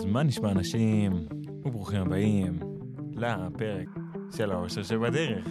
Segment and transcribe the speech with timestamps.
[0.00, 1.26] אז מה נשמע אנשים,
[1.64, 2.58] וברוכים הבאים
[3.12, 3.88] לפרק
[4.36, 5.48] של האושר שבדרך.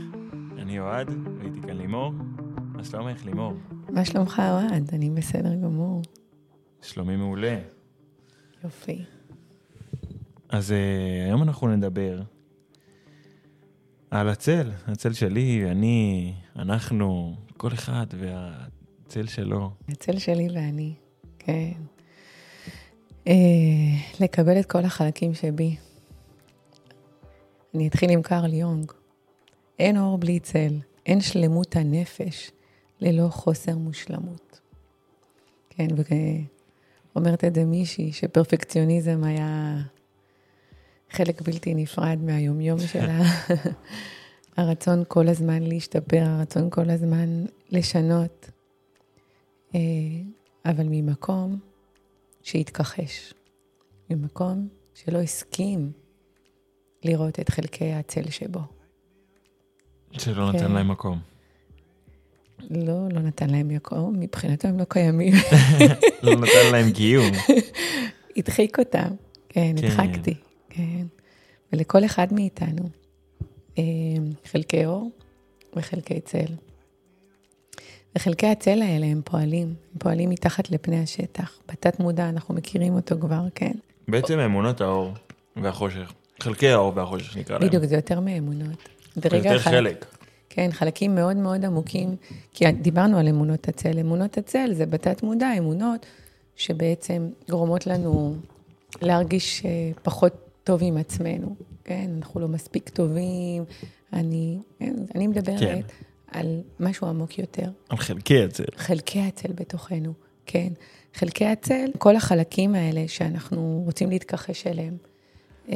[0.58, 1.08] אני אוהד,
[1.38, 2.14] והייתי כאן לימור.
[2.58, 3.54] מה שלומך, לימור?
[3.90, 4.94] מה שלומך, אוהד?
[4.94, 6.02] אני בסדר גמור.
[6.82, 7.60] שלומי מעולה.
[8.64, 9.06] יופי.
[10.50, 10.74] אז uh,
[11.28, 12.22] היום אנחנו נדבר
[14.12, 19.72] על הצל, הצל שלי, אני, אנחנו, כל אחד והצל שלו.
[19.90, 20.94] הצל שלי ואני,
[21.40, 21.72] כן.
[23.28, 23.34] אה,
[24.20, 25.76] לקבל את כל החלקים שבי.
[27.76, 28.92] אני אתחיל עם קרל יונג.
[29.80, 30.74] אין אור בלי צל,
[31.06, 32.52] אין שלמות הנפש
[33.00, 34.60] ללא חוסר מושלמות.
[35.70, 35.88] כן,
[37.16, 39.82] ואומרת את זה מישהי שפרפקציוניזם היה
[41.10, 43.22] חלק בלתי נפרד מהיומיום שלה.
[44.58, 48.50] הרצון כל הזמן להשתפר, הרצון כל הזמן לשנות,
[49.76, 49.80] אה,
[50.66, 51.60] אבל ממקום
[52.50, 53.34] שהתכחש,
[54.10, 55.92] ממקום שלא הסכים
[57.04, 58.60] לראות את חלקי הצל שבו.
[60.12, 60.72] שלא נתן כן.
[60.72, 61.20] להם מקום.
[62.70, 65.34] לא, לא נתן להם מקום, מבחינתו הם לא קיימים.
[66.24, 67.32] לא נתן להם קיום.
[68.38, 69.10] הדחיק אותם,
[69.50, 69.86] כן, כן.
[69.86, 70.36] הדחקתי,
[70.70, 71.06] כן.
[71.74, 72.90] ולכל אחד מאיתנו,
[73.78, 73.84] אה,
[74.46, 75.12] חלקי אור
[75.76, 76.54] וחלקי צל.
[78.20, 81.60] וחלקי הצל האלה הם פועלים, הם פועלים מתחת לפני השטח.
[81.72, 83.72] בתת מודע אנחנו מכירים אותו כבר, כן.
[84.08, 85.12] בעצם אמונות האור
[85.58, 86.14] והחושך.
[86.40, 87.68] חלקי האור והחושך נקרא להם.
[87.68, 88.90] בדיוק, זה יותר מאמונות.
[89.16, 90.06] זה יותר אחד- חלק.
[90.50, 92.16] כן, חלקים מאוד מאוד עמוקים,
[92.54, 94.00] כי דיברנו על אמונות הצל.
[94.00, 96.06] אמונות הצל זה בתת מודע, אמונות
[96.56, 98.36] שבעצם גורמות לנו
[99.02, 99.70] להרגיש אה,
[100.04, 102.10] פחות טוב עם עצמנו, כן?
[102.18, 103.64] אנחנו לא מספיק טובים,
[104.14, 105.80] אני, כן, אני מדברת כן.
[106.32, 107.70] על משהו עמוק יותר.
[107.90, 108.64] על חלקי הצל.
[108.76, 110.14] חלקי הצל בתוכנו,
[110.46, 110.70] כן.
[111.14, 114.98] חלקי הצל, כל החלקים האלה שאנחנו רוצים להתכחש אליהם.
[115.72, 115.76] אה,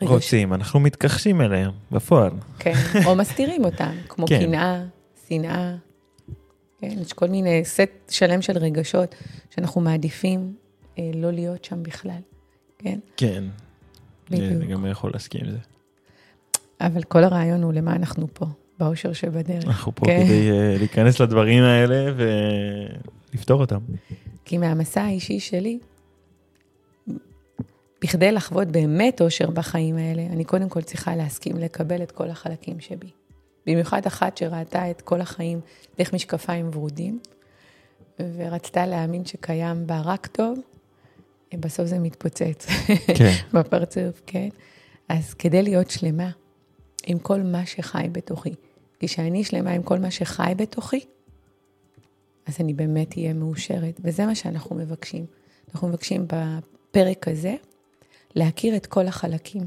[0.00, 2.32] רוצים, אנחנו מתכחשים אליהם, בפועל.
[2.58, 2.74] כן,
[3.06, 4.40] או מסתירים אותם, כמו כן.
[4.40, 4.84] קנאה,
[5.28, 5.76] שנאה.
[6.80, 9.14] כן, יש כל מיני סט שלם של רגשות
[9.50, 10.54] שאנחנו מעדיפים
[10.98, 12.20] אה, לא להיות שם בכלל,
[12.78, 12.98] כן?
[13.16, 13.44] כן.
[14.30, 14.52] בדיוק.
[14.52, 15.58] אני גם יכול להסכים עם זה.
[16.80, 18.46] אבל כל הרעיון הוא למה אנחנו פה,
[18.82, 19.64] באושר שבדרך.
[19.64, 20.24] אנחנו פה כן.
[20.24, 23.78] כדי אה, להיכנס לדברים האלה ולפתור אותם.
[24.44, 25.78] כי מהמסע האישי שלי,
[28.02, 32.80] בכדי לחוות באמת אושר בחיים האלה, אני קודם כל צריכה להסכים לקבל את כל החלקים
[32.80, 33.10] שבי.
[33.66, 35.60] במיוחד אחת שראתה את כל החיים
[35.98, 37.18] דרך משקפיים ורודים,
[38.36, 40.58] ורצתה להאמין שקיים בה רק טוב,
[41.54, 42.66] בסוף זה מתפוצץ
[43.18, 43.32] כן.
[43.54, 44.48] בפרצוף, כן?
[45.08, 46.30] אז כדי להיות שלמה
[47.06, 48.54] עם כל מה שחי בתוכי,
[49.04, 51.00] כשאני שלמה עם כל מה שחי בתוכי,
[52.46, 55.26] אז אני באמת אהיה מאושרת, וזה מה שאנחנו מבקשים.
[55.72, 57.54] אנחנו מבקשים בפרק הזה
[58.34, 59.62] להכיר את כל החלקים,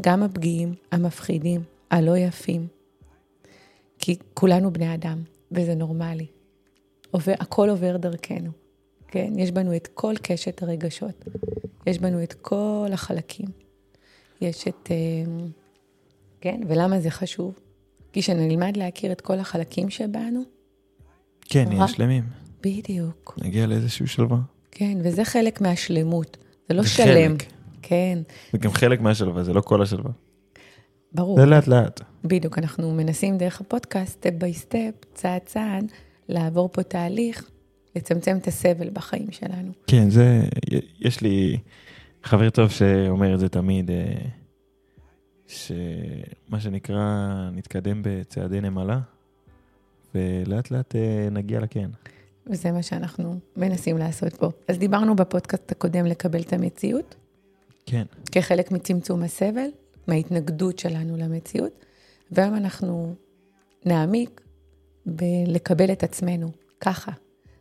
[0.00, 1.60] גם הפגיעים, המפחידים,
[1.90, 2.66] הלא יפים,
[3.98, 5.22] כי כולנו בני אדם,
[5.52, 6.26] וזה נורמלי.
[7.10, 8.50] עובר, הכל עובר דרכנו,
[9.08, 9.32] כן?
[9.36, 11.24] יש בנו את כל קשת הרגשות,
[11.86, 13.48] יש בנו את כל החלקים.
[14.40, 14.88] יש את...
[14.90, 15.46] אה,
[16.40, 17.65] כן, ולמה זה חשוב?
[18.12, 20.42] כי כשנלמד להכיר את כל החלקים שבנו,
[21.40, 21.68] כן.
[21.68, 22.24] נהיה שלמים.
[22.62, 24.38] בדיוק, נגיע לאיזשהו שלווה.
[24.70, 26.36] כן, וזה חלק מהשלמות.
[26.68, 27.38] זה לא זה שלם.
[27.38, 27.52] חלק.
[27.82, 28.18] כן,
[28.52, 30.10] זה גם חלק מהשלווה, זה לא כל השלווה.
[31.12, 31.40] ברור.
[31.40, 32.00] זה לאט לאט.
[32.24, 35.84] בדיוק, אנחנו מנסים דרך הפודקאסט, step by step, צעד צעד,
[36.28, 37.50] לעבור פה תהליך,
[37.96, 39.72] לצמצם את הסבל בחיים שלנו.
[39.86, 40.42] כן, זה,
[41.00, 41.58] יש לי
[42.22, 44.12] חבר טוב שאומר את זה תמיד, אה,
[45.48, 47.04] שמה שנקרא,
[47.52, 49.00] נתקדם בצעדי נמלה,
[50.14, 51.90] ולאט לאט אה, נגיע לכן.
[52.46, 54.50] וזה מה שאנחנו מנסים לעשות פה.
[54.68, 57.14] אז דיברנו בפודקאסט הקודם לקבל את המציאות,
[57.86, 59.68] כן, כחלק מצמצום הסבל,
[60.08, 61.84] מההתנגדות שלנו למציאות,
[62.30, 63.14] והיום אנחנו
[63.84, 64.40] נעמיק
[65.06, 66.50] בלקבל את עצמנו,
[66.80, 67.12] ככה,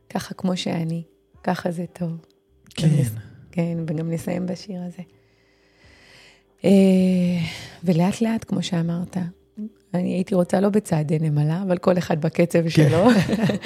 [0.09, 1.03] ככה כמו שאני,
[1.43, 2.25] ככה זה טוב.
[2.69, 3.03] כן.
[3.51, 5.01] כן, וגם נסיים בשיר הזה.
[6.63, 6.69] אה,
[7.83, 9.17] ולאט לאט, כמו שאמרת,
[9.93, 13.07] אני הייתי רוצה לא בצעדי נמלה, אבל כל אחד בקצב שלו,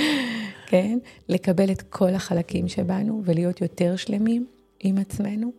[0.70, 0.98] כן?
[1.30, 4.48] לקבל את כל החלקים שבנו ולהיות יותר שלמים
[4.80, 5.52] עם עצמנו,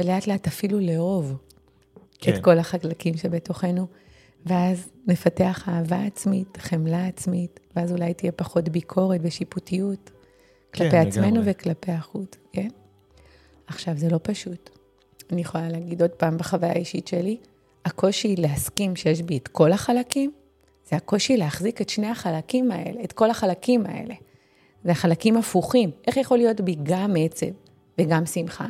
[0.00, 1.36] ולאט לאט אפילו לאהוב
[2.18, 2.34] כן.
[2.34, 3.86] את כל החלקים שבתוכנו,
[4.46, 10.10] ואז נפתח אהבה עצמית, חמלה עצמית, ואז אולי תהיה פחות ביקורת ושיפוטיות
[10.74, 11.50] כלפי כן, עצמנו לגמרי.
[11.50, 12.68] וכלפי החוץ, כן?
[13.66, 14.79] עכשיו, זה לא פשוט.
[15.32, 17.36] אני יכולה להגיד עוד פעם בחוויה האישית שלי,
[17.84, 20.32] הקושי להסכים שיש בי את כל החלקים,
[20.90, 24.14] זה הקושי להחזיק את שני החלקים האלה, את כל החלקים האלה.
[24.84, 25.90] זה החלקים הפוכים.
[26.06, 27.46] איך יכול להיות בי גם עצב
[27.98, 28.66] וגם שמחה,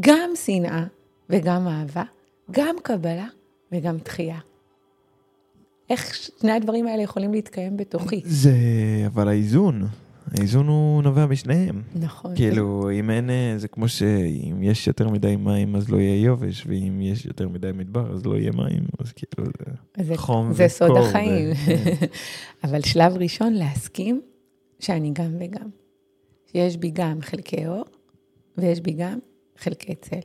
[0.00, 0.84] גם שנאה
[1.30, 2.02] וגם אהבה,
[2.50, 3.26] גם קבלה
[3.72, 4.38] וגם תחייה.
[5.90, 8.22] איך שני הדברים האלה יכולים להתקיים בתוכי?
[8.24, 8.52] זה,
[9.06, 9.82] אבל האיזון,
[10.30, 11.82] האיזון הוא נובע משניהם.
[11.94, 12.36] נכון.
[12.36, 16.66] כאילו, אם אין, אה, זה כמו שאם יש יותר מדי מים אז לא יהיה יובש,
[16.66, 19.44] ואם יש יותר מדי מדבר אז לא יהיה מים, אז כאילו
[19.98, 21.50] זה, זה חום זה סוד וקור החיים.
[21.52, 22.04] ו-
[22.64, 24.20] אבל שלב ראשון, להסכים
[24.80, 25.68] שאני גם וגם.
[26.52, 27.84] שיש בי גם חלקי אור,
[28.58, 29.18] ויש בי גם
[29.58, 30.16] חלקי צל.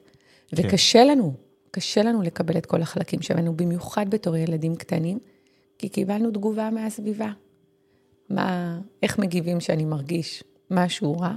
[0.55, 0.67] כן.
[0.67, 1.33] וקשה לנו,
[1.71, 5.19] קשה לנו לקבל את כל החלקים שלנו, במיוחד בתור ילדים קטנים,
[5.77, 7.31] כי קיבלנו תגובה מהסביבה.
[8.35, 11.33] מה, איך מגיבים שאני מרגיש משהו רע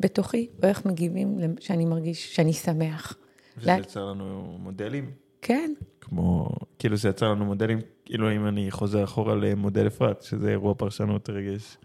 [0.00, 3.16] בתוכי, או איך מגיבים שאני מרגיש שאני שמח.
[3.58, 5.10] וזה לא- יצר לנו מודלים,
[5.42, 6.48] כן, כמו,
[6.78, 11.30] כאילו זה יצר לנו מודלים, כאילו אם אני חוזר אחורה למודל אפרת, שזה אירוע פרשנות
[11.30, 11.76] רגש.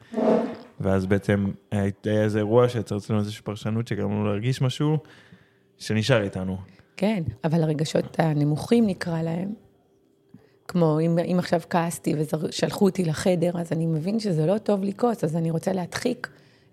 [0.80, 4.98] ואז בעצם היה איזה אירוע שיצר אצלנו איזושהי פרשנות שגרם לנו להרגיש משהו
[5.78, 6.58] שנשאר איתנו.
[6.98, 9.54] כן, אבל הרגשות הנמוכים נקרא להם,
[10.70, 15.24] כמו אם, אם עכשיו כעסתי ושלחו אותי לחדר, אז אני מבין שזה לא טוב לכעוס,
[15.24, 16.30] אז אני רוצה להדחיק.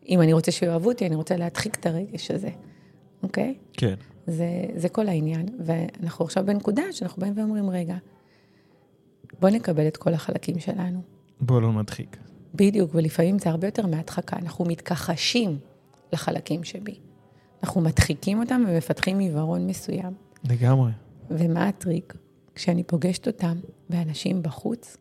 [0.09, 2.49] אם אני רוצה שיאהבו אותי, אני רוצה להדחיק את הרגש הזה,
[3.23, 3.55] אוקיי?
[3.73, 3.95] כן.
[4.27, 4.47] זה,
[4.77, 5.47] זה כל העניין.
[5.65, 7.97] ואנחנו עכשיו בנקודה שאנחנו באים ואומרים, רגע,
[9.41, 11.01] בוא נקבל את כל החלקים שלנו.
[11.41, 12.17] בוא לא נדחיק.
[12.55, 14.37] בדיוק, ולפעמים זה הרבה יותר מהדחקה.
[14.37, 15.59] אנחנו מתכחשים
[16.13, 16.95] לחלקים שבי.
[17.63, 20.13] אנחנו מדחיקים אותם ומפתחים עיוורון מסוים.
[20.45, 20.93] לגמרי.
[21.31, 22.15] ומה הטריק?
[22.57, 23.57] כשאני פוגשת אותם
[23.91, 24.97] באנשים בחוץ,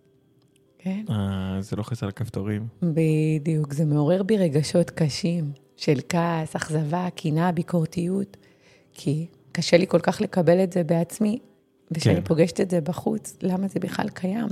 [0.77, 1.05] כן?
[1.09, 2.67] אה, זה לוחץ על הכפתורים.
[2.83, 8.37] בדיוק, זה מעורר בי רגשות קשים של כעס, אכזבה, קנאה, ביקורתיות,
[8.93, 11.39] כי קשה לי כל כך לקבל את זה בעצמי,
[11.91, 12.21] וכשאני כן.
[12.21, 14.47] פוגשת את זה בחוץ, למה זה בכלל קיים?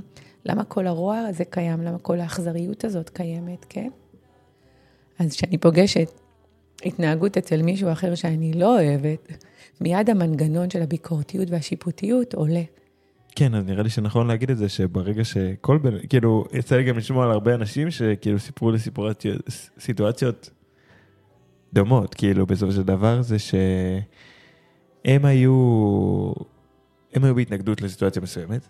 [0.45, 1.81] למה כל הרוע הזה קיים?
[1.81, 3.89] למה כל האכזריות הזאת קיימת, כן?
[5.19, 6.11] אז כשאני פוגשת
[6.85, 9.27] התנהגות אצל מישהו אחר שאני לא אוהבת,
[9.81, 12.63] מיד המנגנון של הביקורתיות והשיפוטיות עולה.
[13.35, 16.07] כן, אז נראה לי שנכון להגיד את זה, שברגע שכל בן...
[16.09, 18.77] כאילו, יצא לי גם לשמוע על הרבה אנשים שכאילו סיפרו לי
[19.79, 20.49] סיטואציות
[21.73, 25.53] דומות, כאילו, בסופו של דבר, זה שהם היו...
[27.13, 28.67] הם היו בהתנגדות לסיטואציה מסוימת,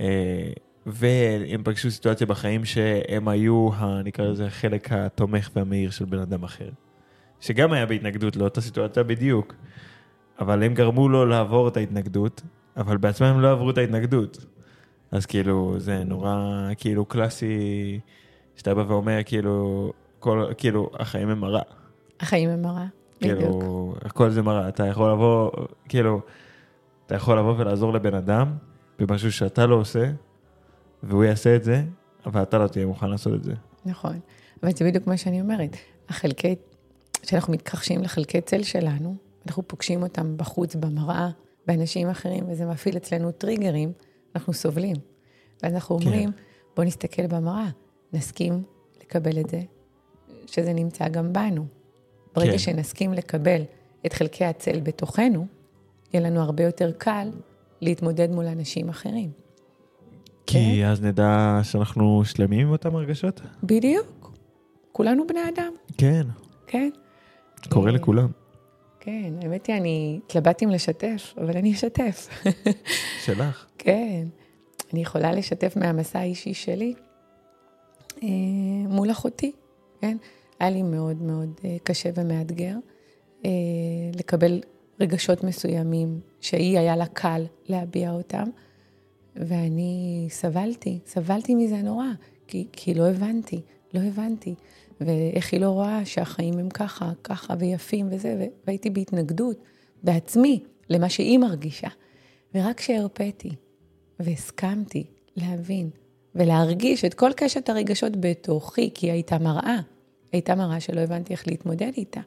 [0.00, 0.52] אה,
[0.86, 3.70] והם פגשו סיטואציה בחיים שהם היו,
[4.04, 6.70] נקרא לזה, החלק התומך והמהיר של בן אדם אחר.
[7.40, 9.54] שגם היה בהתנגדות לאותה סיטואציה בדיוק,
[10.38, 12.42] אבל הם גרמו לו לעבור את ההתנגדות,
[12.76, 14.44] אבל בעצמם הם לא עברו את ההתנגדות.
[15.10, 18.00] אז כאילו, זה נורא, כאילו, קלאסי,
[18.56, 21.62] שאתה בא ואומר, כאילו, כל, כאילו, החיים הם מראה.
[22.20, 22.86] החיים הם מראה,
[23.20, 23.38] בדיוק.
[23.38, 24.68] כאילו, הכל זה מראה.
[24.68, 25.50] אתה יכול לבוא,
[25.88, 26.20] כאילו,
[27.06, 28.52] אתה יכול לבוא ולעזור לבן אדם
[28.98, 30.10] במשהו שאתה לא עושה,
[31.02, 31.82] והוא יעשה את זה,
[32.26, 33.52] אבל אתה לא תהיה מוכן לעשות את זה.
[33.84, 34.20] נכון.
[34.62, 35.76] אבל זה בדיוק מה שאני אומרת.
[36.08, 36.54] החלקי,
[37.22, 39.16] כשאנחנו מתכחשים לחלקי צל שלנו,
[39.46, 41.30] אנחנו פוגשים אותם בחוץ, במראה,
[41.66, 43.92] באנשים אחרים, וזה מפעיל אצלנו טריגרים,
[44.34, 44.96] אנחנו סובלים.
[45.62, 46.04] ואז אנחנו כן.
[46.06, 46.30] אומרים,
[46.76, 47.68] בוא נסתכל במראה,
[48.12, 48.62] נסכים
[49.02, 49.60] לקבל את זה,
[50.46, 51.66] שזה נמצא גם בנו.
[52.34, 52.58] ברגע כן.
[52.58, 53.62] שנסכים לקבל
[54.06, 55.46] את חלקי הצל בתוכנו,
[56.12, 57.30] יהיה לנו הרבה יותר קל
[57.80, 59.30] להתמודד מול אנשים אחרים.
[60.46, 63.40] כי אז נדע שאנחנו שלמים עם אותם הרגשות?
[63.62, 64.32] בדיוק.
[64.92, 66.26] כולנו בני אדם, כן,
[66.66, 66.90] כן?
[67.68, 68.28] קורה אה, לכולם.
[69.04, 72.28] כן, האמת היא, אני התלבטתי אם לשתף, אבל אני אשתף.
[73.24, 73.66] שלך.
[73.78, 74.26] כן,
[74.92, 76.94] אני יכולה לשתף מהמסע האישי שלי
[78.22, 78.28] אה,
[78.88, 79.52] מול אחותי,
[80.00, 80.16] כן?
[80.58, 82.76] היה לי מאוד מאוד אה, קשה ומאתגר
[83.44, 83.50] אה,
[84.14, 84.60] לקבל
[85.00, 88.48] רגשות מסוימים שהיא היה לה קל להביע אותם,
[89.36, 92.06] ואני סבלתי, סבלתי מזה נורא,
[92.46, 93.60] כי, כי לא הבנתי,
[93.94, 94.54] לא הבנתי.
[95.00, 99.56] ואיך היא לא רואה שהחיים הם ככה, ככה ויפים וזה, והייתי בהתנגדות
[100.02, 101.88] בעצמי למה שהיא מרגישה.
[102.54, 103.50] ורק כשהרפאתי
[104.20, 105.90] והסכמתי להבין
[106.34, 109.78] ולהרגיש את כל קשת הרגשות בתוכי, כי היא הייתה מראה,
[110.32, 112.20] הייתה מראה שלא הבנתי איך להתמודד איתה.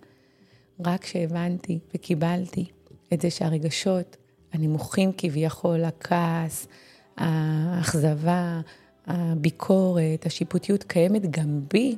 [0.85, 2.65] רק כשהבנתי וקיבלתי
[3.13, 4.17] את זה שהרגשות
[4.53, 6.67] הנמוכים כביכול, הכעס,
[7.17, 8.61] האכזבה,
[9.07, 11.95] הביקורת, השיפוטיות קיימת גם בי,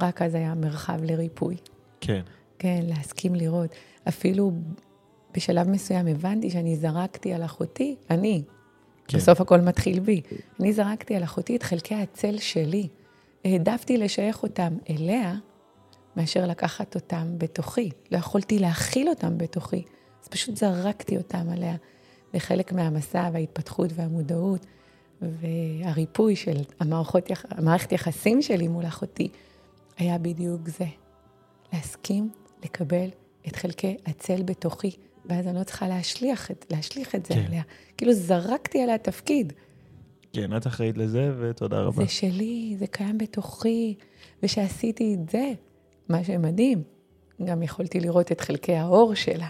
[0.00, 1.56] רק אז היה מרחב לריפוי.
[2.00, 2.22] כן.
[2.58, 3.70] כן, להסכים לראות.
[4.08, 4.52] אפילו
[5.34, 8.42] בשלב מסוים הבנתי שאני זרקתי על אחותי, אני,
[9.08, 9.18] כן.
[9.18, 10.20] בסוף הכל מתחיל בי,
[10.60, 12.88] אני זרקתי על אחותי את חלקי הצל שלי.
[13.44, 15.34] העדפתי לשייך אותם אליה,
[16.16, 17.90] מאשר לקחת אותם בתוכי.
[18.12, 19.82] לא יכולתי להכיל אותם בתוכי,
[20.22, 21.76] אז פשוט זרקתי אותם עליה.
[22.34, 24.66] וחלק מהמסע וההתפתחות והמודעות
[25.22, 29.28] והריפוי של המערכות, המערכת יחסים שלי מול אחותי,
[29.98, 30.86] היה בדיוק זה.
[31.72, 32.30] להסכים
[32.64, 33.08] לקבל
[33.48, 34.90] את חלקי הצל בתוכי,
[35.26, 37.44] ואז אני לא צריכה להשליך את, להשליך את זה כן.
[37.46, 37.62] עליה.
[37.96, 39.52] כאילו זרקתי עליה תפקיד.
[40.32, 42.04] כן, את אחראית לזה, ותודה רבה.
[42.04, 43.94] זה שלי, זה קיים בתוכי,
[44.42, 45.52] ושעשיתי את זה,
[46.08, 46.82] מה שמדהים,
[47.44, 49.48] גם יכולתי לראות את חלקי האור שלה,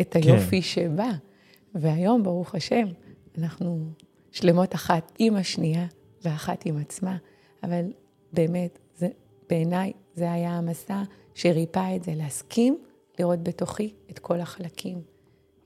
[0.00, 1.10] את היופי שבה.
[1.74, 2.86] והיום, ברוך השם,
[3.38, 3.90] אנחנו
[4.32, 5.86] שלמות אחת עם השנייה
[6.22, 7.16] ואחת עם עצמה.
[7.62, 7.84] אבל
[8.32, 9.08] באמת, זה,
[9.48, 11.02] בעיניי, זה היה המסע
[11.34, 12.78] שריפא את זה, להסכים
[13.18, 15.02] לראות בתוכי את כל החלקים.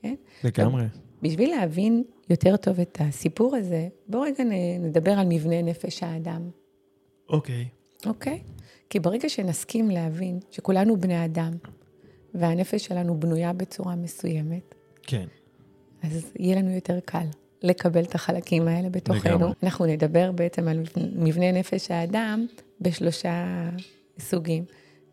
[0.02, 0.14] כן?
[0.44, 0.84] לגמרי.
[1.22, 4.44] בשביל להבין יותר טוב את הסיפור הזה, בואו רגע
[4.80, 6.50] נדבר על מבנה נפש האדם,
[7.28, 7.68] אוקיי.
[8.06, 8.42] אוקיי?
[8.90, 11.52] כי ברגע שנסכים להבין שכולנו בני אדם,
[12.34, 15.26] והנפש שלנו בנויה בצורה מסוימת, כן.
[16.02, 17.26] אז יהיה לנו יותר קל
[17.62, 19.34] לקבל את החלקים האלה בתוכנו.
[19.34, 19.52] לגמרי.
[19.62, 20.82] אנחנו נדבר בעצם על
[21.16, 22.46] מבנה נפש האדם
[22.80, 23.68] בשלושה
[24.18, 24.64] סוגים,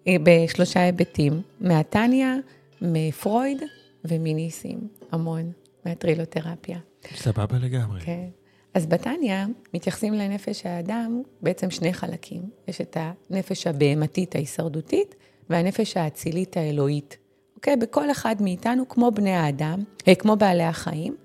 [0.07, 2.35] אה, בשלושה היבטים, מהטניה,
[2.81, 3.63] מפרויד
[4.05, 5.51] ומניסים, המון,
[5.85, 6.79] מהטרילותרפיה.
[7.15, 8.01] סבבה לגמרי.
[8.01, 8.27] כן.
[8.73, 9.35] אז בתניא
[9.73, 12.41] מתייחסים לנפש האדם בעצם שני חלקים.
[12.67, 12.97] יש את
[13.29, 15.15] הנפש הבהמתית ההישרדותית
[15.49, 17.17] והנפש האצילית האלוהית.
[17.55, 17.75] אוקיי?
[17.75, 21.15] בכל אחד מאיתנו, כמו בני האדם, אה, כמו בעלי החיים?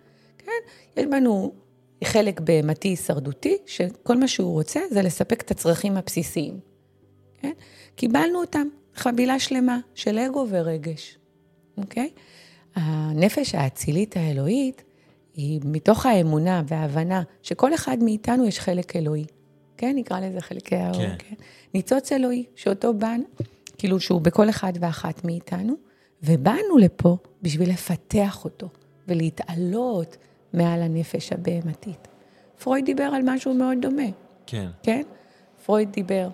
[0.96, 1.52] יש בנו
[2.04, 6.58] חלק בהמתי הישרדותי, שכל מה שהוא רוצה זה לספק את הצרכים הבסיסיים.
[7.38, 7.52] כן?
[7.96, 11.18] קיבלנו אותם, חבילה שלמה של אגו ורגש,
[11.78, 12.10] אוקיי?
[12.74, 14.82] הנפש האצילית האלוהית
[15.34, 19.24] היא מתוך האמונה וההבנה שכל אחד מאיתנו יש חלק אלוהי.
[19.76, 21.14] כן, נקרא לזה חלקי האור, כן.
[21.18, 21.34] כן.
[21.74, 23.20] ניצוץ אלוהי, שאותו בן,
[23.78, 25.74] כאילו שהוא בכל אחד ואחת מאיתנו,
[26.22, 28.68] ובאנו לפה בשביל לפתח אותו
[29.08, 30.16] ולהתעלות
[30.54, 32.08] מעל הנפש הבהמתית.
[32.62, 34.08] פרויד דיבר על משהו מאוד דומה,
[34.46, 34.66] כן.
[34.82, 35.02] כן?
[35.66, 36.28] פרויד דיבר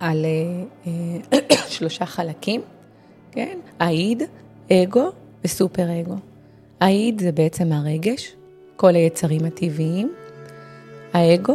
[0.00, 0.90] על אה,
[1.32, 2.60] אה, שלושה חלקים,
[3.32, 3.58] כן?
[3.78, 4.22] האיד,
[4.72, 5.08] אגו
[5.44, 6.14] וסופר אגו.
[6.80, 8.34] האיד זה בעצם הרגש,
[8.76, 10.12] כל היצרים הטבעיים.
[11.12, 11.54] האגו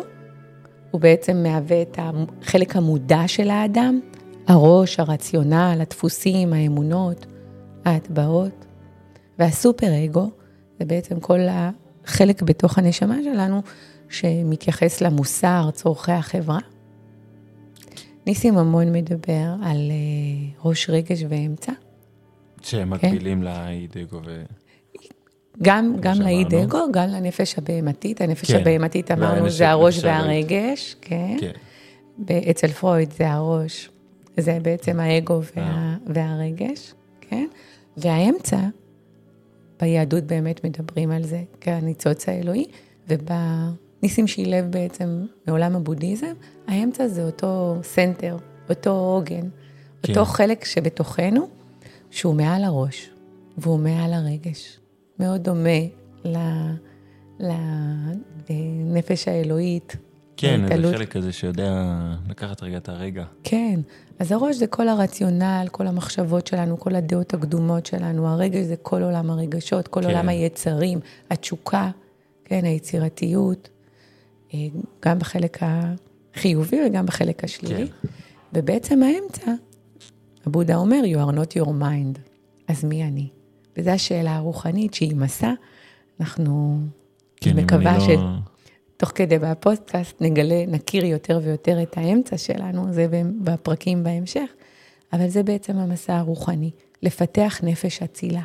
[0.91, 3.99] הוא בעצם מהווה את החלק המודע של האדם,
[4.47, 7.25] הראש, הרציונל, הדפוסים, האמונות,
[7.85, 8.65] ההטבעות.
[9.39, 10.29] והסופר אגו
[10.79, 13.61] זה בעצם כל החלק בתוך הנשמה שלנו
[14.09, 16.59] שמתייחס למוסר, צורכי החברה.
[18.27, 21.71] ניסים ממון מדבר על אה, ראש רגש ואמצע.
[22.61, 24.43] שהם מקבילים לאידגו ו...
[25.61, 26.31] גם, גם שאמרנו.
[26.31, 28.21] לאיד אגו, גם לנפש הבהמתית.
[28.21, 28.59] הנפש כן.
[28.59, 30.03] הבהמתית אמרנו זה הראש.
[30.03, 31.37] והרגש, כן.
[31.39, 31.51] כן.
[32.49, 33.89] אצל פרויד זה הראש,
[34.37, 35.39] זה בעצם האגו אה.
[35.55, 37.47] וה, והרגש, כן?
[37.97, 38.59] והאמצע,
[39.83, 42.65] ביהדות באמת מדברים על זה כהניצוץ האלוהי,
[43.07, 46.33] ובניסים שילב בעצם מעולם הבודהיזם,
[46.67, 48.37] האמצע זה אותו center,
[48.69, 49.47] אותו עוגן,
[50.03, 50.11] כן.
[50.13, 51.47] אותו חלק שבתוכנו,
[52.11, 53.09] שהוא מעל הראש,
[53.57, 54.79] והוא מעל הרגש.
[55.19, 55.69] מאוד דומה
[56.25, 56.73] ל-
[58.49, 59.95] לנפש האלוהית.
[60.37, 60.97] כן, איזה.
[60.97, 61.93] חלק כזה שיודע
[62.29, 63.25] לקחת רגע את הרגע.
[63.43, 63.79] כן,
[64.19, 69.03] אז הראש זה כל הרציונל, כל המחשבות שלנו, כל הדעות הקדומות שלנו, הרגש זה כל
[69.03, 70.07] עולם הרגשות, כל כן.
[70.07, 70.99] עולם היצרים,
[71.31, 71.91] התשוקה,
[72.45, 73.69] כן, היצירתיות,
[74.53, 74.59] אה,
[75.05, 77.87] גם בחלק החיובי וגם בחלק השלילי.
[77.87, 78.07] כן.
[78.53, 79.51] ובעצם האמצע,
[80.45, 82.19] הבודה אומר, you are not your mind,
[82.67, 83.27] אז מי אני?
[83.77, 85.53] וזו השאלה הרוחנית שהיא מסע,
[86.19, 86.79] אנחנו
[87.35, 88.07] כן, מקווה אני ש...
[89.03, 93.07] תוך כדי בפודקאסט נגלה, נכיר יותר ויותר את האמצע שלנו, זה
[93.43, 94.49] בפרקים בהמשך,
[95.13, 98.41] אבל זה בעצם המסע הרוחני, לפתח נפש אצילה,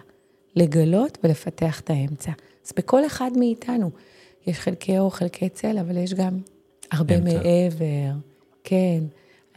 [0.56, 2.32] לגלות ולפתח את האמצע.
[2.66, 3.90] אז בכל אחד מאיתנו
[4.46, 6.38] יש חלקי אור, חלקי צל, אבל יש גם
[6.92, 7.38] הרבה אמצע.
[7.42, 8.18] מעבר,
[8.64, 9.00] כן,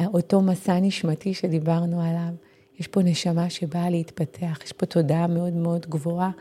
[0.06, 2.34] אותו מסע נשמתי שדיברנו עליו,
[2.80, 6.32] יש פה נשמה שבאה להתפתח, יש פה תודעה מאוד מאוד גבוהה,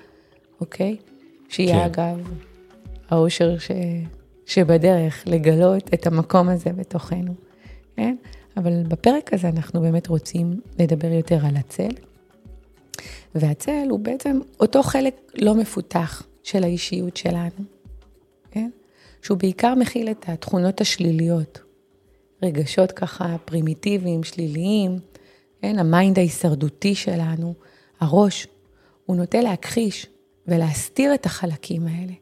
[0.60, 0.96] אוקיי?
[1.48, 1.78] שהיא כן.
[1.78, 2.30] אגב
[3.10, 3.70] האושר ש...
[4.50, 7.34] שבדרך לגלות את המקום הזה בתוכנו,
[7.96, 8.16] כן?
[8.56, 11.88] אבל בפרק הזה אנחנו באמת רוצים לדבר יותר על הצל.
[13.34, 17.64] והצל הוא בעצם אותו חלק לא מפותח של האישיות שלנו,
[18.50, 18.70] כן?
[19.22, 21.60] שהוא בעיקר מכיל את התכונות השליליות,
[22.42, 24.98] רגשות ככה פרימיטיביים, שליליים,
[25.62, 25.78] כן?
[25.78, 27.54] ה mind ההישרדותי שלנו,
[28.00, 28.46] הראש,
[29.06, 30.06] הוא נוטה להכחיש
[30.46, 32.19] ולהסתיר את החלקים האלה.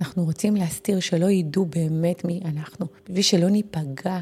[0.00, 4.20] אנחנו רוצים להסתיר שלא ידעו באמת מי אנחנו, בשביל שלא ניפגע.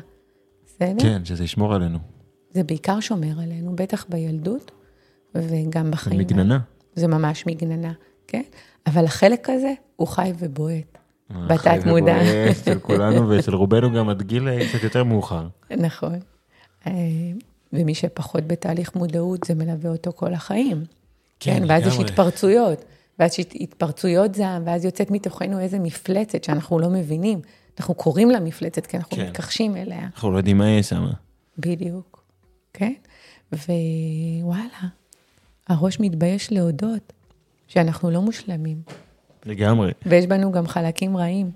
[0.66, 1.02] בסדר?
[1.02, 1.98] כן, שזה ישמור עלינו.
[2.50, 4.70] זה בעיקר שומר עלינו, בטח בילדות
[5.34, 6.20] וגם בחיים.
[6.20, 6.58] מגננה.
[6.94, 7.92] זה ממש מגננה,
[8.26, 8.42] כן?
[8.86, 10.98] אבל החלק הזה הוא חי ובועט.
[11.30, 12.16] בתת חי מודע.
[12.16, 15.48] ובועט אצל כולנו ואצל רובנו גם עד גיל אה, קצת יותר מאוחר.
[15.70, 16.18] נכון.
[16.86, 16.92] אה,
[17.72, 20.84] ומי שפחות בתהליך מודעות, זה מלווה אותו כל החיים.
[21.40, 21.98] כן, כן, ואז יש.
[21.98, 22.84] התפרצויות,
[23.18, 27.40] ואז יש התפרצויות זעם, ואז יוצאת מתוכנו איזה מפלצת שאנחנו לא מבינים.
[27.78, 29.28] אנחנו קוראים לה מפלצת, כי אנחנו כן.
[29.28, 30.04] מתכחשים אליה.
[30.14, 31.06] אנחנו לא יודעים מה יש שם.
[31.58, 32.24] בדיוק,
[32.72, 32.92] כן?
[33.52, 34.88] ווואלה,
[35.68, 37.12] הראש מתבייש להודות
[37.68, 38.82] שאנחנו לא מושלמים,
[39.44, 39.92] לגמרי.
[40.06, 41.50] ויש בנו גם חלקים רעים.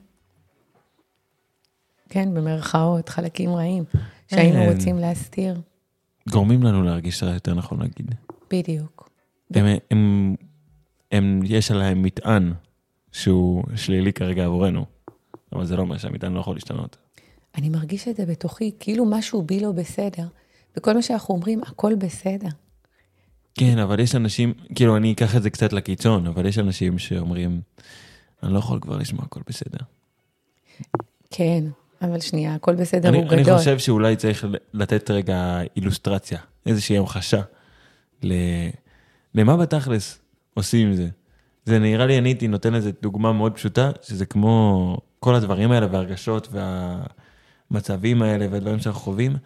[2.09, 3.85] כן, במרכאות, חלקים רעים,
[4.31, 4.73] שהיינו כן.
[4.73, 5.61] רוצים להסתיר.
[6.31, 8.15] גורמים לנו להרגיש רע יותר נכון להגיד.
[8.51, 9.11] בדיוק.
[9.55, 10.35] הם, הם,
[11.13, 12.53] הם, יש עליהם מטען
[13.13, 14.87] שהוא שלילי כרגע עבורנו,
[15.53, 16.97] אבל זה לא אומר שהמטען לא יכול להשתנות.
[17.55, 20.27] אני מרגיש את זה בתוכי, כאילו משהו בי לא בסדר,
[20.77, 22.49] וכל מה שאנחנו אומרים, הכל בסדר.
[23.55, 27.61] כן, אבל יש אנשים, כאילו אני אקח את זה קצת לקיצון, אבל יש אנשים שאומרים,
[28.43, 29.85] אני לא יכול כבר לשמוע הכל בסדר.
[31.31, 31.65] כן,
[32.03, 33.59] אבל שנייה, הכל בסדר, אני, הוא אני גדול.
[33.59, 37.43] חושב שאולי צריך לתת רגע אילוסטרציה, איזושהי המחשה,
[38.23, 38.33] ל...
[39.35, 40.22] למה בתכלס
[40.55, 41.09] עושים עם זה.
[41.65, 45.87] זה נראה לי, אני הייתי נותן לזה דוגמה מאוד פשוטה, שזה כמו כל הדברים האלה
[45.91, 46.49] והרגשות
[47.71, 49.37] והמצבים האלה והדברים שאנחנו חווים,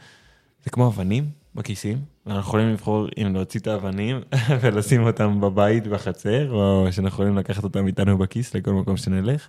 [0.64, 4.20] זה כמו אבנים בכיסים, ואנחנו יכולים לבחור אם להוציא את האבנים
[4.60, 9.48] ולשים אותם בבית בחצר, או שאנחנו יכולים לקחת אותם איתנו בכיס לכל מקום שנלך.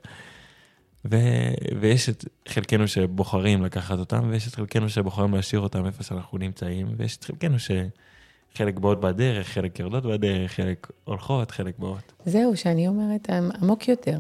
[1.12, 6.38] ו- ויש את חלקנו שבוחרים לקחת אותם, ויש את חלקנו שבוחרים להשאיר אותם איפה שאנחנו
[6.38, 7.60] נמצאים, ויש את חלקנו
[8.54, 12.14] שחלק באות בדרך, חלק יורדות בדרך, חלק הולכות, חלק באות.
[12.26, 13.30] זהו, שאני אומרת,
[13.62, 14.20] עמוק יותר.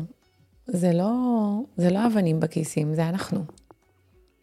[0.68, 1.12] זה לא,
[1.78, 3.44] זה לא אבנים בכיסים, זה אנחנו.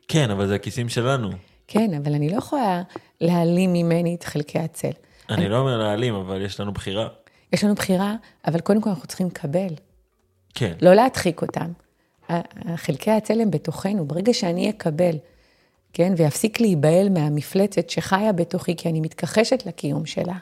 [0.09, 1.31] כן, אבל זה הכיסים שלנו.
[1.69, 2.83] כן, אבל אני לא יכולה
[3.21, 4.91] להעלים ממני את חלקי הצל.
[5.31, 7.09] אני לא אומר להעלים, אבל יש לנו בחירה.
[7.53, 8.15] יש לנו בחירה,
[8.47, 9.75] אבל קודם כל אנחנו צריכים לקבל,
[10.55, 10.73] כן.
[10.83, 11.73] לא להדחיק אותם.
[12.77, 15.17] חלקי הצל הם בתוכנו, ברגע שאני אקבל,
[15.95, 20.37] כן, ויפסיק להיבהל מהמפלצת שחיה בתוכי, כי אני מתכחשת לקיום שלה.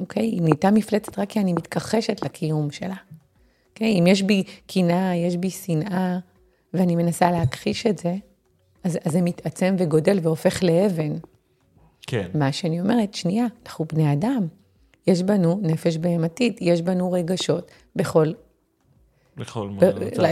[0.00, 0.22] אוקיי?
[0.22, 2.94] היא נהייתה מפלצת רק כי אני מתכחשת לקיום שלה.
[3.70, 3.98] אוקיי?
[3.98, 6.18] אם יש בי קנאה, יש בי שנאה,
[6.74, 8.14] ואני מנסה להכחיש את זה,
[8.84, 11.12] אז, אז זה מתעצם וגודל והופך לאבן.
[12.06, 12.28] כן.
[12.34, 14.46] מה שאני אומרת, שנייה, אנחנו בני אדם.
[15.06, 18.32] יש בנו נפש בהמתית, יש בנו רגשות בכל,
[19.36, 20.22] בכל ב, מצב.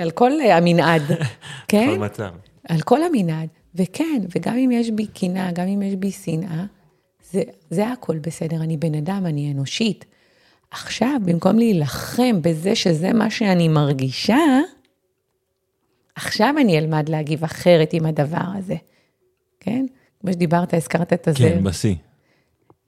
[0.00, 1.02] על כל המנעד,
[1.68, 1.88] כן?
[1.90, 2.30] בכל מצב.
[2.68, 3.48] על כל המנעד.
[3.74, 6.64] וכן, וגם אם יש בי קנאה, גם אם יש בי שנאה,
[7.30, 10.04] זה, זה הכל בסדר, אני בן אדם, אני אנושית.
[10.70, 14.60] עכשיו, במקום להילחם בזה שזה מה שאני מרגישה,
[16.14, 18.76] עכשיו אני אלמד להגיב אחרת עם הדבר הזה,
[19.60, 19.86] כן?
[20.20, 21.48] כמו שדיברת, הזכרת את הזאב.
[21.48, 21.94] כן, בשיא.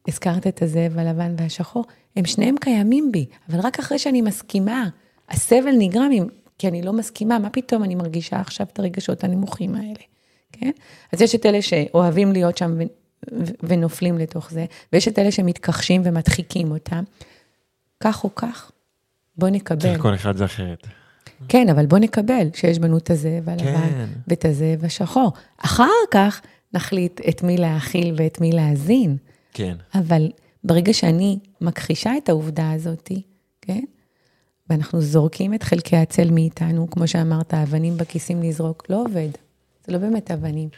[0.08, 1.84] הזכרת את הזאב הלבן והשחור,
[2.16, 4.88] הם שניהם קיימים בי, אבל רק אחרי שאני מסכימה.
[5.28, 6.26] הסבל נגרם אם,
[6.58, 10.00] כי אני לא מסכימה, מה פתאום אני מרגישה עכשיו את הרגשות הנמוכים האלה,
[10.52, 10.70] כן?
[11.12, 12.82] אז יש את אלה שאוהבים להיות שם ו-
[13.46, 17.04] ו- ונופלים לתוך זה, ויש את אלה שמתכחשים ומדחיקים אותם.
[18.00, 18.70] כך או כך,
[19.36, 19.80] בוא נקבל.
[19.80, 20.86] צריך כל אחד זה אחרת.
[21.48, 24.06] כן, אבל בוא נקבל שיש בנו את הזאב הלבן כן.
[24.28, 25.32] ואת הזאב השחור.
[25.58, 26.40] אחר כך
[26.74, 29.16] נחליט את מי להאכיל ואת מי להזין.
[29.52, 29.76] כן.
[29.94, 30.30] אבל
[30.64, 33.12] ברגע שאני מכחישה את העובדה הזאת,
[33.60, 33.84] כן?
[34.70, 39.28] ואנחנו זורקים את חלקי הצל מאיתנו, כמו שאמרת, אבנים בכיסים לזרוק, לא עובד.
[39.86, 40.68] זה לא באמת אבנים.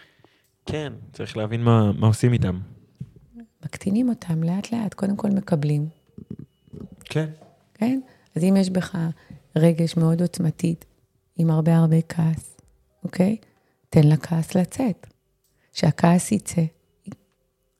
[0.66, 2.60] כן, צריך להבין מה, מה עושים איתם.
[3.64, 5.88] מקטינים אותם לאט-לאט, קודם כל מקבלים,
[7.04, 7.26] כן.
[7.74, 8.00] כן?
[8.36, 8.96] אז אם יש בך
[9.56, 10.84] רגש מאוד עוצמתית,
[11.36, 12.56] עם הרבה הרבה כעס,
[13.04, 13.36] אוקיי?
[13.90, 15.06] תן לכעס לצאת.
[15.72, 16.62] שהכעס יצא,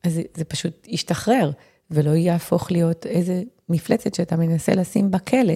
[0.05, 1.51] אז זה, זה פשוט ישתחרר,
[1.91, 5.55] ולא יהפוך להיות איזה מפלצת שאתה מנסה לשים בכלא,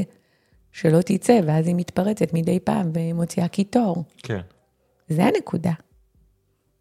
[0.73, 4.05] שלא תצא, ואז היא מתפרצת מדי פעם ומוציאה קיטור.
[4.19, 4.41] כן.
[5.09, 5.73] זה הנקודה.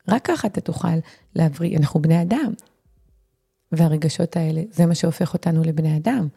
[0.07, 0.87] רק ככה אתה תוכל
[1.35, 2.53] להבריא, אנחנו בני אדם.
[3.71, 6.27] והרגשות האלה, זה מה שהופך אותנו לבני אדם.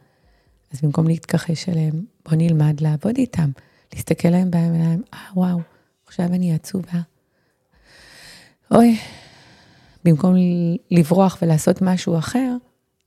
[0.72, 3.50] אז במקום להתכחש אליהם, בוא נלמד לעבוד איתם,
[3.94, 5.58] להסתכל להם בעיניים, אה, וואו,
[6.06, 7.00] עכשיו אני עצובה.
[8.70, 8.98] אוי,
[10.04, 10.34] במקום
[10.90, 12.56] לברוח ולעשות משהו אחר,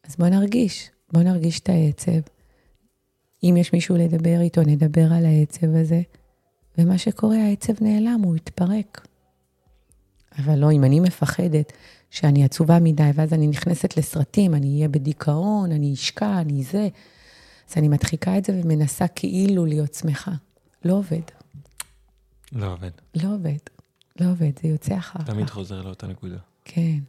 [0.04, 2.37] אז בוא נרגיש, בוא נרגיש את העצב.
[3.44, 6.02] אם יש מישהו לדבר איתו, נדבר על העצב הזה.
[6.78, 9.08] ומה שקורה, העצב נעלם, הוא התפרק.
[10.40, 11.74] אבל לא, אם אני מפחדת
[12.10, 16.88] שאני עצובה מדי, ואז אני נכנסת לסרטים, אני אהיה בדיכאון, אני אשקע, אני זה,
[17.70, 20.32] אז אני מדחיקה את זה ומנסה כאילו להיות שמחה.
[20.86, 21.22] לא עובד,
[22.52, 22.92] לא עובד.
[23.16, 23.58] לא עובד,
[24.20, 25.30] לא עובד, זה יוצא אחר כך.
[25.30, 26.38] תמיד חוזר לאותה נקודה.
[26.66, 27.00] כן.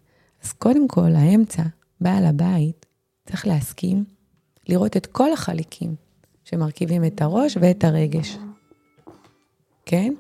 [0.45, 1.63] אז קודם כל, האמצע,
[2.01, 2.87] בעל הבית,
[3.27, 4.05] צריך להסכים
[4.69, 5.95] לראות את כל החליקים
[6.51, 8.37] שמרכיבים את הראש ואת הרגש.
[9.87, 10.15] כן?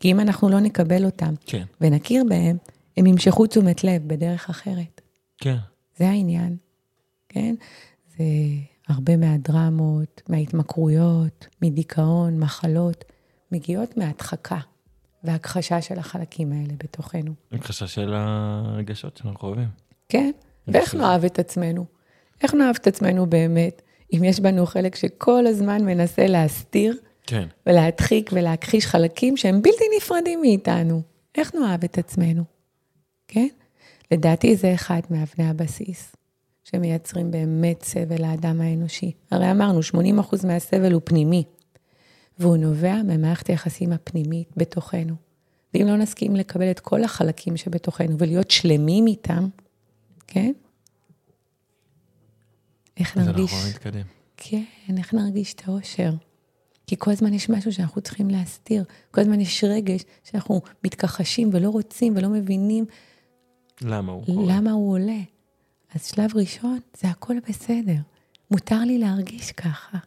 [0.00, 1.64] כי אם אנחנו לא נקבל אותם כן.
[1.80, 2.56] ונכיר בהם,
[2.96, 5.00] הם ימשכו תשומת לב בדרך אחרת.
[5.38, 5.56] כן.
[5.96, 6.56] זה העניין,
[7.28, 7.54] כן?
[8.16, 8.24] זה
[8.88, 13.04] הרבה מהדרמות, מההתמכרויות, מדיכאון, מחלות,
[13.52, 14.58] מגיעות מהדחקה
[15.24, 17.32] והכחשה של החלקים האלה בתוכנו.
[17.52, 19.68] הכחשה של הרגשות שאנחנו חווים.
[20.08, 20.30] כן?
[20.68, 21.84] ואיך נאהב את עצמנו?
[22.42, 27.48] איך נאהב את עצמנו באמת, אם יש בנו חלק שכל הזמן מנסה להסתיר כן.
[27.66, 31.02] ולהדחיק ולהכחיש חלקים שהם בלתי נפרדים מאיתנו?
[31.34, 32.42] איך נאהב את עצמנו?
[33.28, 33.48] כן?
[34.10, 36.16] לדעתי זה אחד מאבני הבסיס
[36.64, 39.12] שמייצרים באמת סבל לאדם האנושי.
[39.30, 41.44] הרי אמרנו, 80% מהסבל הוא פנימי,
[42.38, 45.14] והוא נובע ממערכת היחסים הפנימית בתוכנו.
[45.74, 49.48] ואם לא נסכים לקבל את כל החלקים שבתוכנו ולהיות שלמים איתם,
[50.26, 50.52] כן?
[52.98, 53.52] איך נרגיש...
[53.52, 54.06] אנחנו לא נתקדם.
[54.36, 56.12] כן, איך נרגיש את האושר?
[56.86, 61.68] כי כל הזמן יש משהו שאנחנו צריכים להסתיר, כל הזמן יש רגש שאנחנו מתכחשים ולא
[61.68, 62.84] רוצים ולא מבינים
[63.82, 64.56] למה הוא קורה?
[64.56, 65.20] למה הוא עולה.
[65.94, 67.96] אז שלב ראשון, זה הכל בסדר.
[68.50, 69.98] מותר לי להרגיש ככה.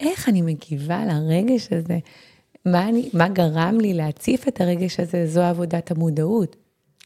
[0.00, 1.98] איך אני מגיבה לרגש הזה?
[2.64, 5.26] מה, אני, מה גרם לי להציף את הרגש הזה?
[5.26, 6.56] זו עבודת המודעות.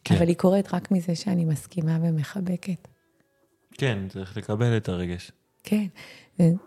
[0.04, 0.14] כן.
[0.14, 2.88] אבל היא קורית רק מזה שאני מסכימה ומחבקת.
[3.78, 5.32] כן, צריך לקבל את הרגש.
[5.64, 5.86] כן.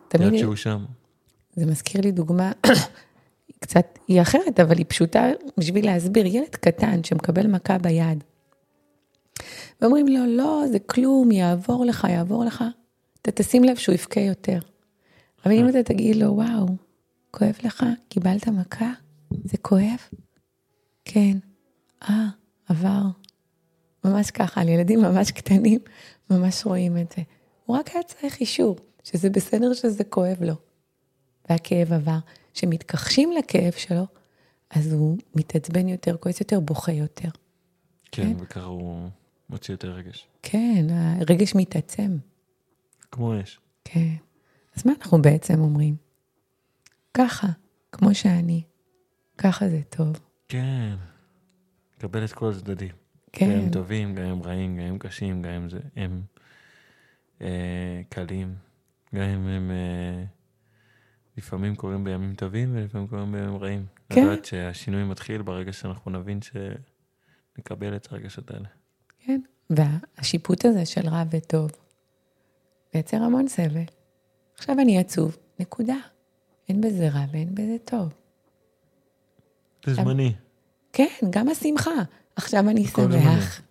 [0.07, 0.85] תמיד, שהוא שם.
[1.55, 2.51] זה מזכיר לי דוגמה,
[3.61, 5.25] קצת, היא אחרת, אבל היא פשוטה
[5.57, 6.25] בשביל להסביר.
[6.25, 8.23] ילד קטן שמקבל מכה ביד,
[9.81, 12.63] ואומרים לו, לא, זה כלום, יעבור לך, יעבור לך.
[13.21, 14.59] אתה תשים לב שהוא יבכה יותר.
[15.45, 16.67] אבל אם אתה תגיד לו, וואו,
[17.31, 17.85] כואב לך?
[18.09, 18.91] קיבלת מכה?
[19.43, 19.99] זה כואב?
[21.05, 21.37] כן.
[22.09, 22.27] אה,
[22.69, 23.01] עבר.
[24.05, 25.79] ממש ככה, על ילדים ממש קטנים,
[26.31, 27.21] ממש רואים את זה.
[27.65, 30.53] הוא רק היה צריך אישור, שזה בסדר שזה כואב לו.
[31.49, 32.17] והכאב עבר.
[32.53, 34.05] כשמתכחשים לכאב שלו,
[34.69, 37.29] אז הוא מתעצבן יותר, כועס יותר, בוכה יותר.
[38.11, 39.09] כן, וככה הוא
[39.49, 40.27] מוציא יותר רגש.
[40.43, 42.17] כן, הרגש מתעצם.
[43.11, 43.59] כמו אש.
[43.83, 44.15] כן.
[44.75, 45.95] אז מה אנחנו בעצם אומרים?
[47.13, 47.47] ככה,
[47.91, 48.63] כמו שאני,
[49.37, 50.19] ככה זה טוב.
[50.47, 50.95] כן.
[51.97, 53.00] קבל את כל הצדדים.
[53.35, 56.21] גם כן, הם טובים, גם הם רעים, גם הם קשים, גם זה- הם
[57.41, 58.55] אה, קלים,
[59.15, 60.23] גם אם הם אה,
[61.37, 63.85] לפעמים קורים בימים טובים ולפעמים קורים בימים רעים.
[64.09, 64.25] כן.
[64.27, 68.67] לדעת שהשינוי מתחיל ברגע שאנחנו נבין שנקבל את הרגשות האלה.
[69.19, 69.41] כן.
[69.69, 71.71] והשיפוט הזה של רע וטוב
[72.93, 73.83] מייצר המון סבל.
[74.57, 75.95] עכשיו אני עצוב, נקודה.
[76.69, 78.13] אין בזה רע ואין בזה טוב.
[79.85, 80.33] זה זמני.
[80.93, 81.91] כן, גם השמחה.
[82.35, 83.61] עכשיו אני שמח.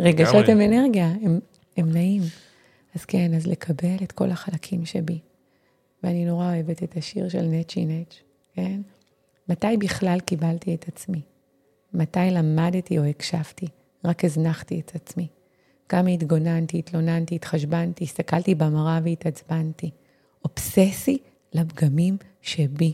[0.00, 0.48] רגשות.
[0.48, 1.40] הם אנרגיה, הם,
[1.76, 2.22] הם נעים.
[2.94, 5.18] אז כן, אז לקבל את כל החלקים שבי.
[6.02, 8.20] ואני נורא אוהבת את השיר של נצ'י נץ',
[8.54, 8.80] כן?
[9.48, 11.20] מתי בכלל קיבלתי את עצמי?
[11.94, 13.66] מתי למדתי או הקשבתי?
[14.04, 15.26] רק הזנחתי את עצמי.
[15.88, 19.90] כמה התגוננתי, התלוננתי, התחשבנתי, הסתכלתי במראה והתעצבנתי.
[20.44, 21.18] אובססי
[21.52, 22.92] לפגמים שבי.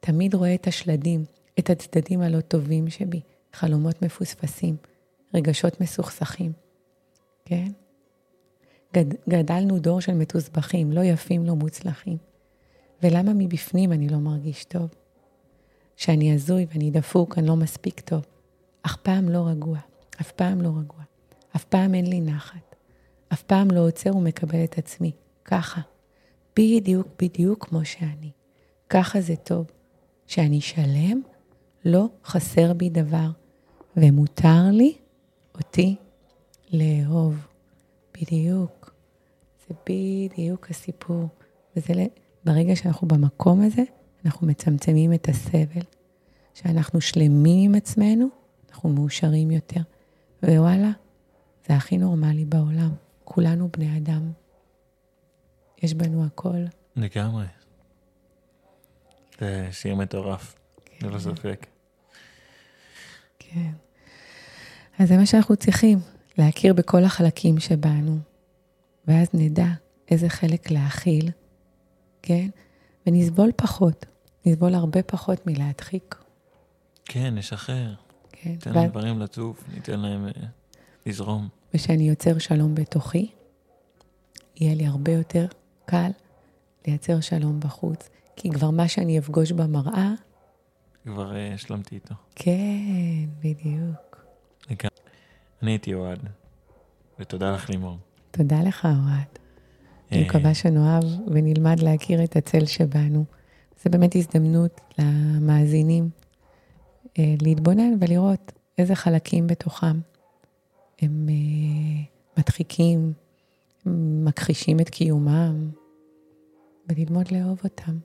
[0.00, 1.24] תמיד רואה את השלדים,
[1.60, 3.20] את הצדדים הלא טובים שבי,
[3.52, 4.76] חלומות מפוספסים,
[5.34, 6.52] רגשות מסוכסכים,
[7.44, 7.68] כן?
[8.94, 12.16] גד, גדלנו דור של מתוסבכים, לא יפים, לא מוצלחים.
[13.02, 14.88] ולמה מבפנים אני לא מרגיש טוב?
[15.96, 18.26] שאני הזוי ואני דפוק, אני לא מספיק טוב.
[18.86, 19.78] אף פעם לא רגוע,
[20.20, 21.00] אף פעם לא רגוע.
[21.56, 22.74] אף פעם אין לי נחת.
[23.32, 25.12] אף פעם לא עוצר ומקבל את עצמי.
[25.44, 25.80] ככה.
[26.56, 28.30] בדיוק, בדיוק כמו שאני.
[28.88, 29.66] ככה זה טוב.
[30.26, 31.20] שאני שלם,
[31.84, 33.30] לא חסר בי דבר,
[33.96, 34.96] ומותר לי
[35.54, 35.96] אותי
[36.72, 37.46] לאהוב.
[38.14, 38.94] בדיוק.
[39.68, 41.28] זה בדיוק הסיפור.
[41.76, 42.06] וזה
[42.44, 43.82] ברגע שאנחנו במקום הזה,
[44.24, 45.82] אנחנו מצמצמים את הסבל.
[46.54, 48.28] כשאנחנו שלמים עם עצמנו,
[48.70, 49.80] אנחנו מאושרים יותר.
[50.42, 50.90] ווואלה,
[51.68, 52.90] זה הכי נורמלי בעולם.
[53.24, 54.32] כולנו בני אדם.
[55.82, 56.64] יש בנו הכל.
[56.96, 57.46] לגמרי.
[59.40, 60.54] זה שיר מטורף,
[61.02, 61.66] ללא ספק.
[63.54, 63.70] כן.
[64.98, 65.98] אז זה מה שאנחנו צריכים,
[66.38, 68.18] להכיר בכל החלקים שבנו,
[69.06, 69.68] ואז נדע
[70.10, 71.30] איזה חלק להכיל,
[72.22, 72.48] כן?
[73.06, 74.06] ונסבול פחות,
[74.46, 76.14] נסבול הרבה פחות מלהדחיק,
[77.04, 77.94] כן, נשחרר.
[78.32, 78.50] כן?
[78.50, 80.30] ניתן ו- להם דברים לצוף, ניתן להם אה,
[81.06, 81.48] לזרום.
[81.74, 83.30] ושאני יוצר שלום בתוכי,
[84.56, 85.46] יהיה לי הרבה יותר
[85.84, 86.10] קל
[86.86, 88.08] לייצר שלום בחוץ.
[88.36, 90.12] כי כבר מה שאני אפגוש במראה,
[91.04, 92.14] כבר אה, השלמתי איתו.
[92.34, 94.10] כן, בדיוק.
[95.62, 96.18] אני הייתי אוהד,
[97.18, 97.98] ותודה לך לימור.
[98.30, 99.38] תודה לך, אוהד.
[100.12, 103.24] אני אה, מקווה שנאהב ונלמד להכיר את הצל שבנו.
[103.84, 106.10] זו באמת הזדמנות למאזינים
[107.18, 110.00] אה, להתבונן ולראות איזה חלקים בתוכם
[111.02, 111.28] הם
[112.38, 113.12] מדחיקים,
[114.24, 115.70] מכחישים את קיומם,
[116.88, 117.98] וללמוד לאהוב אותם,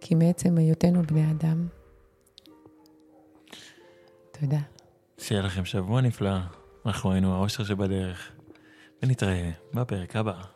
[0.00, 1.66] כי מעצם היותנו בני אדם.
[4.40, 4.58] תודה.
[5.18, 6.36] שיהיה לכם שבוע נפלא.
[6.86, 8.32] אנחנו היינו האושר שבדרך,
[9.02, 10.55] ונתראה בפרק הבא.